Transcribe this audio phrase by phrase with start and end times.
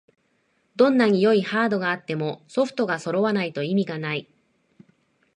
[0.75, 4.27] どんなに良いハードがあってもソフトがそろわないと意味がない